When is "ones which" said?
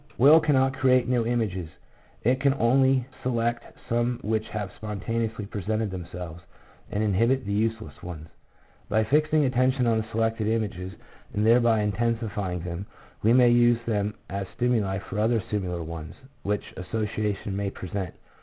15.83-16.73